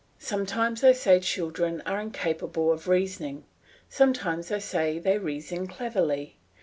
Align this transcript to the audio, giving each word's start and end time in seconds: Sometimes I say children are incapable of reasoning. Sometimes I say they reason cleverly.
Sometimes 0.17 0.83
I 0.83 0.93
say 0.93 1.19
children 1.19 1.83
are 1.85 1.99
incapable 2.01 2.71
of 2.71 2.87
reasoning. 2.87 3.43
Sometimes 3.87 4.51
I 4.51 4.57
say 4.57 4.97
they 4.97 5.19
reason 5.19 5.67
cleverly. 5.67 6.37